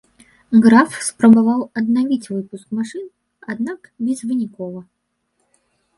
Граф 0.65 0.91
спрабаваў 1.07 1.59
аднавіць 1.83 2.31
выпуск 2.35 2.67
машын, 2.79 3.05
аднак 3.53 3.79
безвынікова. 4.07 4.81